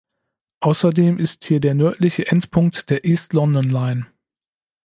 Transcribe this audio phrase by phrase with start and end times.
[0.61, 4.07] Außerdem ist hier der nördliche Endpunkt der East London Line.